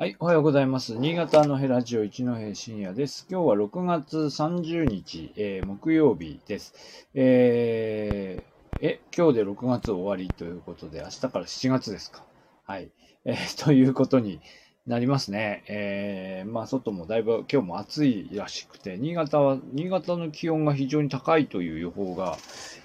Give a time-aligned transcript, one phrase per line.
[0.00, 0.94] はい、おはようございます。
[0.96, 3.26] 新潟のヘラジオ一戸深夜です。
[3.28, 7.08] 今日は6月30日、えー、木曜日です。
[7.14, 12.22] えー、え、今日で6月終わりということで、明日から7月ですか。
[12.64, 12.92] はい。
[13.24, 14.40] えー、ということに
[14.88, 15.64] なりますね。
[15.68, 22.38] えー、まあ、外もだいぶ今日も暑いらしくて、新潟は、新潟の気温が非常に高いという予報が、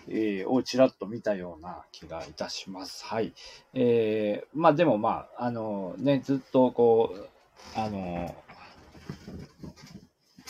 [0.09, 3.05] えー、をちらっと見たような気がいたします。
[3.05, 3.33] はい。
[3.73, 7.29] えー、まあでもまあ、あのね、ずっとこう、
[7.73, 8.35] あの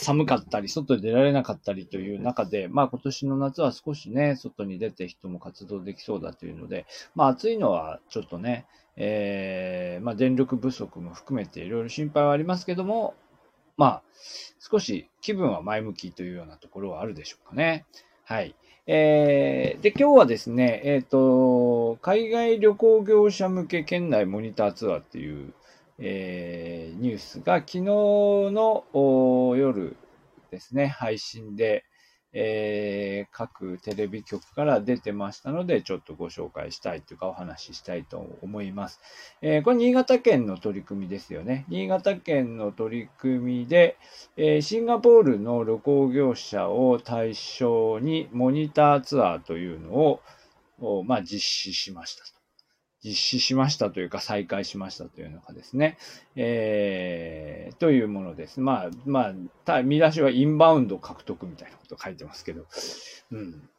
[0.03, 6.85] 寒かったり、外で出られなかったりという中で、まあ今年の夏は少しね、外に出て人も活動できそうだというので、
[7.15, 13.15] まあ暑いのはちょっとね、えー、まあ電力不足も含めていろいろ心配はありますけども、
[13.77, 14.03] まあ
[14.59, 17.85] 少し気分は前向きというようなところはあるでしょうかね。
[18.25, 18.55] はい。
[18.85, 25.53] えー、で、今日はですね、えっ、ー、と、海外旅行業者向け県内モニターツアーっていう、
[25.99, 28.85] えー、ニュースが昨日の
[29.57, 29.95] 夜
[30.51, 31.83] ですね、配信で、
[32.33, 38.99] えー、各テレビ局から出てましたので、ちょっとご紹介したいというかお話ししたいと思います。
[39.41, 41.65] えー、これ新潟県の取り組みですよね。
[41.69, 43.97] 新潟県の取り組みで、
[44.35, 52.42] えー、シンガポールの旅行業者を対象にモニターツアーというのを、まあ、実施しましたと。
[53.03, 55.97] 実施しましたというか再開しましたというのがですね、
[56.35, 58.61] えー、というものです。
[58.61, 59.33] まあ、ま
[59.65, 62.65] あ、見出しはインバウンド獲得みたいなこと書いてますけど、
[63.31, 63.69] うん。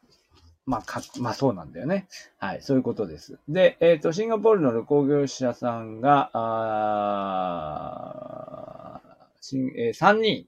[0.66, 2.06] まあ、か、まあそうなんだよね。
[2.38, 3.38] はい、そういうことです。
[3.48, 7.70] で、えっ、ー、と、シンガポールの旅行業者さんが、あ
[9.40, 10.46] しんえー、3人、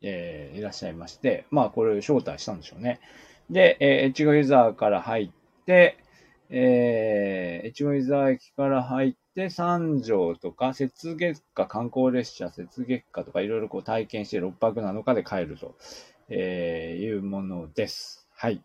[0.00, 3.00] えー、いらっしゃいまして、まあこれを招待したんでしょうね。
[3.50, 5.30] で、えー、エッチゴユーザーから入っ
[5.66, 5.98] て、
[6.50, 15.76] えー、越後湯沢駅から入って三条とか、雪月花観光列車、雪月花とかいろいろこう体験して6泊7日で帰ると、
[16.28, 18.26] えー、いうものです。
[18.34, 18.62] はい。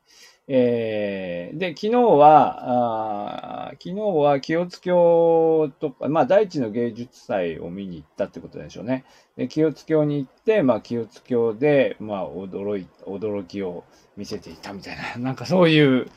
[0.47, 9.05] えー、で、昨日は、あ昨日は清津峡とか、まあ、大地の芸術祭を見に行ったってことでしょうね。
[9.37, 13.83] で、清津峡に行って、まあ、清津峡で、まあ、驚い、驚きを
[14.17, 16.07] 見せていたみたいな、なんかそういう、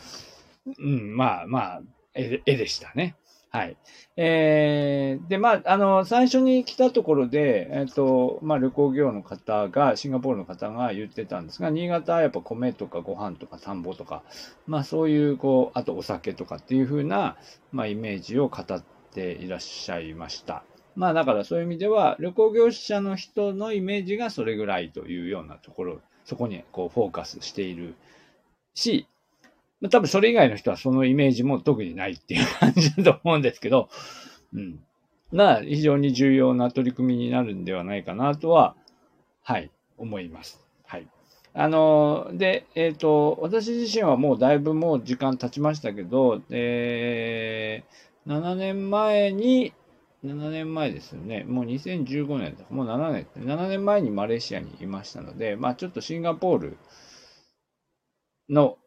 [0.79, 1.83] うん、まあまあ、
[2.15, 3.17] 絵でしたね。
[3.51, 3.77] はい。
[4.17, 14.25] えー、で、まあ、あの、最初に来たところで、えっ、ー、と、まあ、旅行業の方が、シンガポールの方が言ってたんですが、新潟はやっぱ米とかご飯とか田んぼとか、
[14.67, 17.39] まあ、そういう、こう、あとお酒とかっていうふうな、
[17.73, 18.85] まあ、イメージを語っ
[19.15, 20.65] ていらっしゃいました。
[20.95, 27.95] まあ、だからそういう意味では、旅行業者の人のイメージがそれぐらいというようなところ、そこにこうフォーカスしている
[28.75, 29.07] し、
[29.89, 33.89] 多分それ以外の人はそのイメージも特にないっていう感じだと思うんですけど、
[34.55, 34.81] うん。
[35.33, 38.77] まあ、非常に重要な取り組みになるんではないかなとは、
[39.43, 40.63] はい、思います。
[40.85, 41.09] はい。
[41.53, 49.73] あの、で、えっ、ー、と、私自身はもうだいぶもう時間経ちましたけど、えー、7年前に、
[50.25, 51.45] 7年前ですよね。
[51.45, 56.79] もう2015年もう7年、7年前にマレーシアにいましたので、まあちょっとシンガポール
[58.49, 58.79] の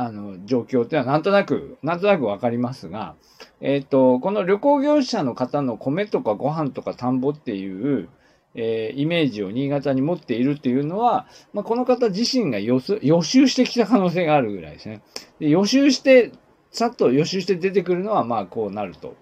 [0.00, 3.16] あの、状況っていうのはなんとなく、なんとなくわかりますが、
[3.60, 8.08] えっ、ー、と、この旅行業者の方の米とかご飯とか田んぼっていう、
[8.54, 15.02] えー、イメージを新潟に持っているっていうのは、まあ、この方自身が予習してきた可能性があるぐらいですね。
[15.40, 16.30] で予習して、
[16.70, 19.16] さっと予習して出てくるのは、まあ、こうなると。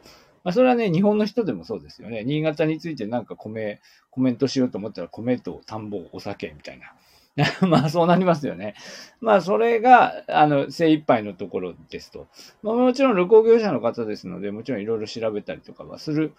[0.45, 2.23] まあ、それはね、日本の人でもそうですよね。
[2.23, 6.93] 新潟についてなんか米、コメントしようと思ったら、米と田んぼ、お酒みたいな。
[7.69, 8.75] まあそうなりますよね。
[9.21, 12.29] まあそれが、あの、精一杯のところですと。
[12.63, 16.33] まあもちろん旅行業者の方ですので、もちろんいろいろ調べたりとかはする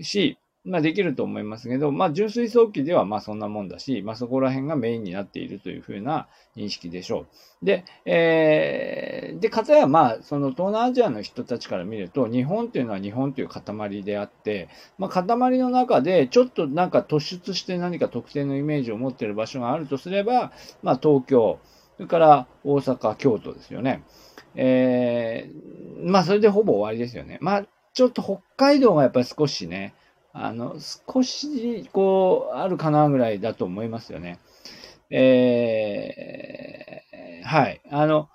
[0.00, 7.26] し、まあできると思いますけど、まあ純粋早期ではまあそんなもんだし、まあそこら辺がメインになっているというふうな認識でしょ
[7.62, 7.64] う。
[7.64, 15.24] で、えー、で、かたやまあその東南アジアの人たちから見ると、日本っていうのは日本という塊であって、まあ塊
[15.58, 20.52] の中でちょっとなんか突出して何か特定のイメージを持っている場所があるとすれば、
[20.82, 21.58] まあ東京、
[21.96, 24.02] それから大阪、京都ですよね。
[24.54, 27.38] えー、まあそれでほぼ終わりですよね。
[27.40, 27.64] まあ
[27.94, 29.94] ちょっと北海道がやっぱり少しね、
[30.32, 34.38] あの、少し、こう、あるかなぐらいだと思いますよね。
[35.10, 37.80] えー、はい。
[37.90, 38.28] あの、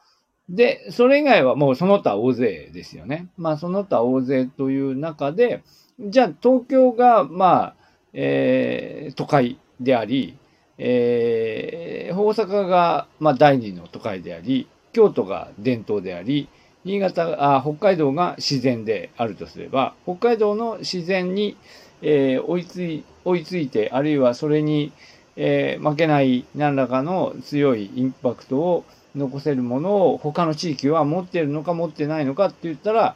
[0.50, 3.30] で、それ以外はもうその他大勢ですよね。
[3.38, 5.64] まあ、その他大勢という中で、
[6.00, 7.76] じゃあ東京が、まあ、
[8.14, 10.38] えー、都会であり、
[10.78, 16.50] えー、大阪が、まあ、第二の都会であり、京都が伝統であり、
[16.84, 21.58] 新潟あ、北海道が自然であるとすれば、北海道の自然に、
[22.04, 24.92] えー、追いつい追いついて、あるいはそれに、
[25.36, 28.86] えー、負けない何らかの強いインパクトを
[29.16, 33.16] 残せるものを他の地域は持っているのか持ってないのかって言ったら、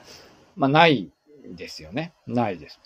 [0.56, 1.12] まあ、ない
[1.56, 2.14] ですよね。
[2.26, 2.80] ないです。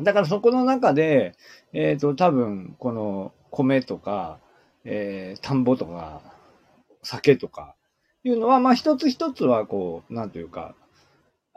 [0.00, 1.34] だからそこの中で、
[1.72, 4.38] えっ、ー、と、多分、この米とか、
[4.84, 6.22] えー、田んぼとか、
[7.02, 7.74] 酒とか、
[8.24, 10.74] いうのは、まあ一つ一つはこう、なんというか、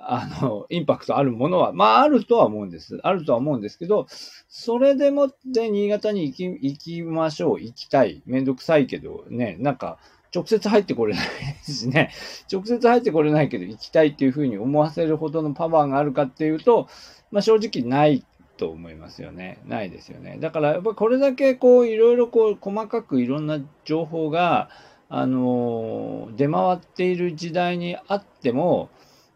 [0.03, 3.00] あの、インパクトあるものは、まああるとは思うんです。
[3.03, 4.07] あるとは思うんですけど、
[4.48, 8.21] それでもって新潟に行き、行きましょう、行きたい。
[8.25, 10.00] めんどくさいけど、ね、なんか、
[10.33, 11.27] 直接入ってこれない
[11.68, 12.12] ですね。
[12.51, 16.88] 直接入ってこれないけど行きたいっていうふうに思わせるほどのパワーがあるかっていうと、
[17.31, 18.24] まあ正直ない
[18.57, 19.59] と思いますよね。
[19.68, 20.38] ないですよね。
[20.39, 24.69] だからやっぱこれだけこういろいろこう細かくいろんな情報が、
[25.13, 28.89] あの出回っている時代にあっても、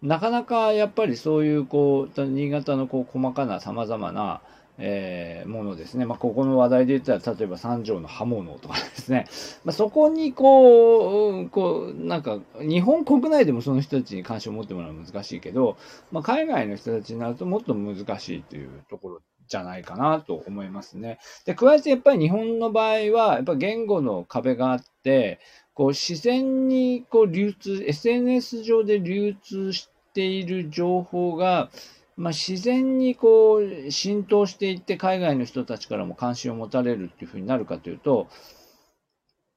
[0.05, 4.41] なかなかやっぱりそういうこう、新潟のこう細かな様々な、
[4.77, 6.05] えー、ものですね。
[6.05, 9.25] まあ、ここの話題で言ったら、例えば三条の刃物とかですね。
[9.63, 15.77] まあ、そこにこう、こう、なんか、日本国内でもその人たちに関心を持ってもらうのは難しいけど、
[16.11, 21.19] まあ、海外の人たちになるともっと難しいというところじゃないかなと思いますね。
[21.45, 25.39] で、加えてやっぱり日本の場合は、やっぱ言語の壁があって、
[25.73, 31.69] こう自然にこう流通、SNS 上で流通してている情報が、
[32.15, 38.27] まあ、自然にこう浸透していって海外の人たちからも関心を持たれるっていうふうになるかというと、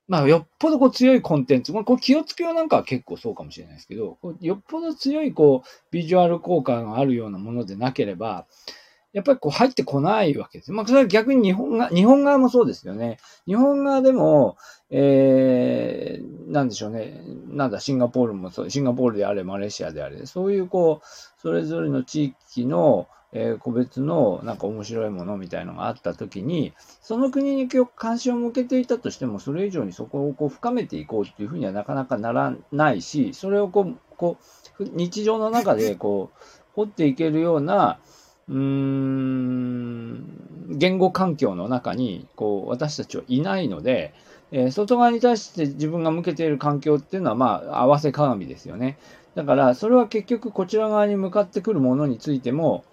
[0.09, 8.47] まあ、よっぽどこう強いコンテンツ、まあ、こう気をつけようなんかは結構そうかもしれないですけど、よっぽど強いこうビジュアル効果があるようなものでなければ、
[9.13, 10.73] やっぱりこう入ってこないわけです。
[10.73, 13.19] まあ、それは逆に日本が、日本側もそうですよね。
[13.47, 14.57] 日本側でも、
[14.91, 17.21] えー、なんでしょうね。
[17.49, 21.07] なんだ、シンガポールもそう、シンガポールであれ、マレーシアであれ、そういうこう、
[21.41, 26.73] それぞれの地域の、えー、個別のなんか面白いものみたいのがあったときに、
[27.03, 34.39] その国に関心を向けていたとしても、それ以上にそこをこう深めていこうっていうふうにはなかなかならないし、それをこう、こ
[34.81, 36.43] う、日常の中でこう、
[36.75, 37.99] 掘っていけるような、
[38.49, 44.15] うーん、言語環境の中に、こう、私たちはいないので、
[44.51, 48.99] えー、外側に対して自分が向けている環境っていうのは、まあ、合わせ鏡ですよね。
[49.35, 52.85] だから、それは結局こちら側に向かってくるものについても、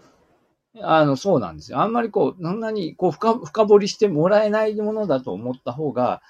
[0.81, 1.79] あの、そうなんですよ。
[1.79, 6.21] あんまりこう、そんなにこう深、深掘りしてもらえないものだと思った方が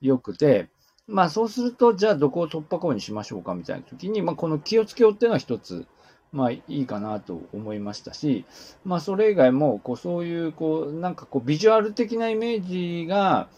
[0.00, 0.68] 良くて、
[1.06, 5.86] まあそうすると、じゃあどこを突破口にしましょうかみたいな時に、まあこの気をつけようっていうのは一つ
[6.34, 8.44] まあいいかなと思いましたし、
[8.84, 13.48] まあそれ以外も、こうそういう、こう、なんかこうビジュアル的なイメージが、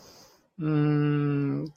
[0.61, 1.73] うーん、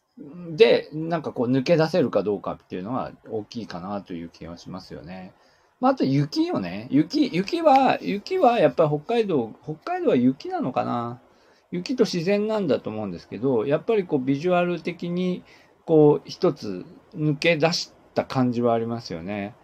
[0.58, 5.34] で、なんかこう抜け出せるかどうかっていうのは大きいかなという気がしますよね。
[5.80, 6.88] まあ、あと雪よね。
[6.92, 11.22] 雪、雪は、雪はやっぱり北海道、北海道は雪なのかな。
[11.72, 15.44] 雪と自然なんだと思うんですけど、やっぱりこうビジュアル的に、
[15.86, 16.86] こう一つ
[17.16, 19.56] 抜け出した感じはありますよね。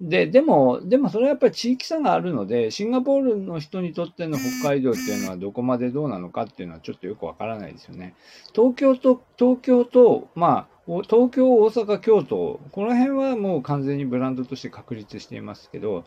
[0.00, 8.14] で、でも、でもそれはやっぱり地域差があるので、シンガポールの人にとっての北海道っていうのはどこまでどうなのかっていうのはちょっとよくわからないですよね。
[8.54, 16.04] 東京と、東京と、まあ、東京、大阪、京都、この辺はもう完全にブランドとして確立していますけど、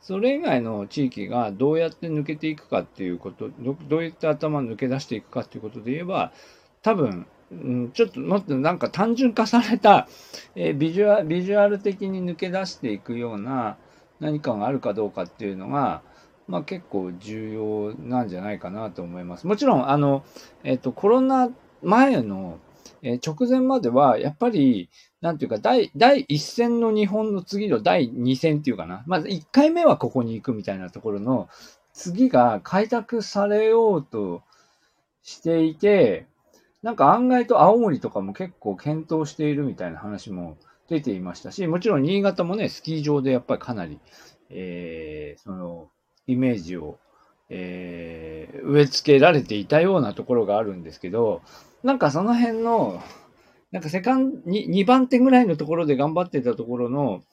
[0.00, 6.32] それ以外の地域がどうやって抜けていくかっていうこと、どどういった頭を抜け出していくかっていうことで言えば、
[6.82, 10.08] 多分、うん、ちょっともっとなんか単純化された、
[10.56, 13.76] えー、ビジュアビジュアル的に抜け出していくような
[14.20, 16.02] 何かがあるかどうかっていうのが、
[16.48, 19.46] まあ結構重要なんじゃないかなと思います。
[19.46, 20.24] もちろん、あの、
[20.64, 21.50] えっ、ー、と、コロナ
[21.82, 22.58] 前の、
[23.02, 24.88] えー、直前までは、やっぱり、
[25.20, 29.02] なんていうか、第、第一戦の日本の次の第二戦っていうかな。
[29.06, 31.48] まず1回目はここに行くみたいなところの、
[31.92, 34.42] 次が開拓されようと
[35.22, 36.26] していて、
[36.86, 40.56] なんか案外と青森とかも結構検討しているみたいな話も
[40.88, 43.98] 出ていましたし、もちろん新潟もね、スキー場でやっぱりかなり、
[44.50, 45.88] えー、その、
[46.28, 47.00] イメージを、
[47.48, 51.42] えー、植え付けられていたようなところがあるんですけど、
[51.82, 53.02] なんかその辺の、
[53.72, 57.24] なんかセカンド、2番手ぐらいのところで頑張ってたところの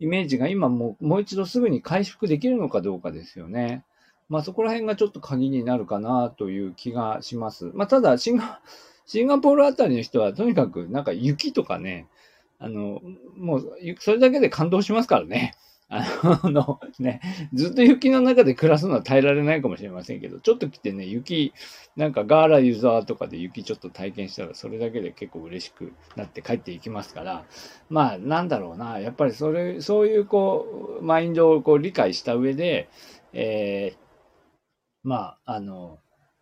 [0.00, 3.84] イメージが今もう、もう一度すぐに回復できるのかどうかですよね。
[4.30, 7.70] まあそこら辺がちょっと鍵になるかなという気がします。
[7.74, 8.60] まあただシンガ、
[9.04, 12.06] シンガポールあたりの人はとにかくなんか雪とかね、
[12.60, 13.02] あの、
[13.36, 15.54] もうそれだけで感動しますからね。
[15.92, 17.20] あの、ね、
[17.52, 21.52] ずっと雪の中で暮らすのは耐えられないかもしれませんけど、ちょっと来てね、雪、
[21.96, 27.44] なんかガーラユーザーとかで雪ちょっと体験したら、それだけで結構嬉しくなって帰っていきますから、
[27.88, 32.88] まあ、なんだろうな、やっぱりそれ、そういうこう、マインドをこう理解した上で、
[33.32, 34.09] えー、
[35.02, 35.98] まあ、あの、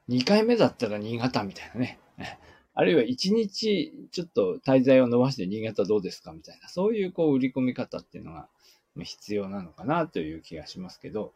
[0.08, 1.98] 2回目だったら新潟みたいなね。
[2.74, 8.48] あるいは1日ちょっと滞在を伸ばして新潟どうですかみたいな、そういうこう売り込み方っていうのが
[8.96, 11.32] 必要なのかなという気がしますけど、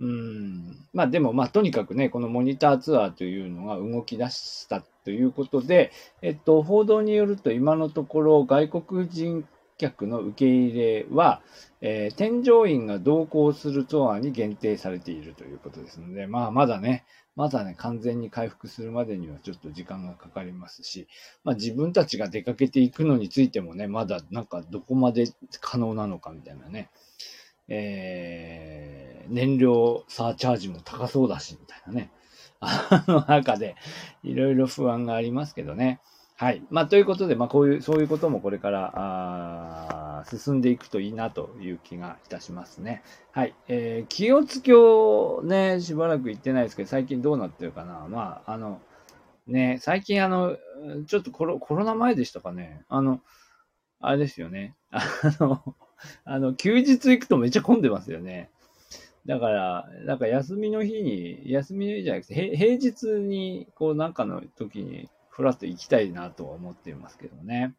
[0.00, 0.86] うん。
[0.92, 9.46] まあでもまあとにかくね、このモニターツアーというのが動き出したということで、えっと、報道によると今のところ外国人
[9.80, 11.40] 客の受け入れは、
[11.80, 17.04] えー、添乗員が同行するツアーに限定されているということですので、まあまだね、
[17.36, 21.08] まだね、完全に回復するまでにはちょっと時間がかかりますし、
[21.44, 25.24] まあ自分たちが出かけていくのについてもね、まだなんかどこまで
[25.60, 26.90] 可能なのかみたいなね、
[27.68, 32.10] えー、燃料サーチャージも高そうだし、みたいなね。
[32.62, 33.74] あの中で、
[34.22, 36.00] いろいろ不安がありますけどね。
[36.40, 36.62] はい。
[36.70, 43.02] まあ、ということで、まあ、こういう、そういうこともこれから、あ進んでいくといいなという気がいたしますね。
[43.30, 43.54] はい。
[43.68, 48.06] えー、清津峡ね、しばらく行ってないですけど、最近どうなってるかな。
[48.08, 48.80] まあ、あの、
[49.48, 50.56] ね、最近あの、
[51.06, 52.84] ちょっとコロコロナ前でしたかね。
[52.88, 53.20] あの、
[54.00, 54.76] あれですよね。
[54.92, 55.02] あ
[55.40, 55.76] の、
[56.24, 58.48] あの、休日行くとめっちゃ混んでますよね。
[59.26, 67.74] だから、なんか休みの日に、休みの日じゃなくて、平日に、こうなんかの時に、ふらっと行きたいなとは思っていますけどね。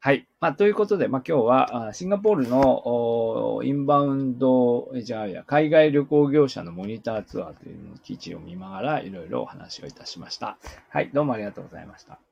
[0.00, 0.28] はい。
[0.40, 10.56] まあ、ということで、まあ、今日は、シンガポールのインバウンド、じゃあや、海外旅行業者のモニターツアーというの記事を見ながら、いろいろお話をいたしました。
[10.90, 11.10] はい。
[11.12, 12.27] どうもありがとうございました。